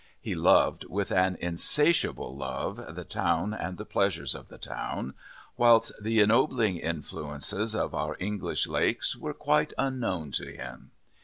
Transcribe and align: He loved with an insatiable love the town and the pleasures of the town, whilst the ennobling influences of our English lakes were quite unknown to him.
He 0.19 0.33
loved 0.33 0.83
with 0.85 1.11
an 1.11 1.37
insatiable 1.39 2.35
love 2.35 2.95
the 2.95 3.03
town 3.03 3.53
and 3.53 3.77
the 3.77 3.85
pleasures 3.85 4.33
of 4.33 4.47
the 4.47 4.57
town, 4.57 5.13
whilst 5.57 5.91
the 6.01 6.21
ennobling 6.21 6.77
influences 6.77 7.75
of 7.75 7.93
our 7.93 8.17
English 8.19 8.65
lakes 8.65 9.15
were 9.15 9.35
quite 9.35 9.73
unknown 9.77 10.31
to 10.31 10.51
him. 10.51 10.89